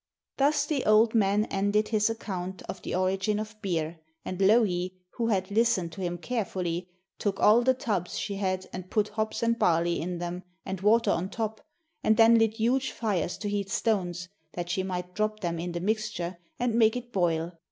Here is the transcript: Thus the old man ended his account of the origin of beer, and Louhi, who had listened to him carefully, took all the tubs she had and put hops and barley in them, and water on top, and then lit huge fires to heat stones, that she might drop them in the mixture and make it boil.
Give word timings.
Thus 0.37 0.65
the 0.65 0.83
old 0.83 1.13
man 1.13 1.45
ended 1.51 1.89
his 1.89 2.09
account 2.09 2.63
of 2.63 2.81
the 2.81 2.95
origin 2.95 3.37
of 3.39 3.61
beer, 3.61 3.99
and 4.25 4.41
Louhi, 4.41 4.95
who 5.17 5.27
had 5.27 5.51
listened 5.51 5.91
to 5.91 6.01
him 6.01 6.17
carefully, 6.17 6.89
took 7.19 7.39
all 7.39 7.61
the 7.61 7.75
tubs 7.75 8.17
she 8.17 8.37
had 8.37 8.65
and 8.73 8.89
put 8.89 9.09
hops 9.09 9.43
and 9.43 9.59
barley 9.59 10.01
in 10.01 10.17
them, 10.17 10.41
and 10.65 10.81
water 10.81 11.11
on 11.11 11.29
top, 11.29 11.61
and 12.03 12.17
then 12.17 12.39
lit 12.39 12.55
huge 12.55 12.89
fires 12.89 13.37
to 13.37 13.47
heat 13.47 13.69
stones, 13.69 14.27
that 14.53 14.71
she 14.71 14.81
might 14.81 15.13
drop 15.13 15.41
them 15.41 15.59
in 15.59 15.71
the 15.71 15.79
mixture 15.79 16.39
and 16.57 16.73
make 16.73 16.95
it 16.95 17.13
boil. 17.13 17.51